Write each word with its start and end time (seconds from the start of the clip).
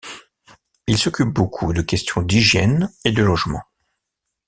Il 0.87 0.97
s'occupe 0.97 1.29
beaucoup 1.31 1.73
de 1.73 1.83
questions 1.83 2.23
d'hygiène 2.23 2.91
et 3.05 3.11
de 3.11 3.21
logement. 3.21 3.61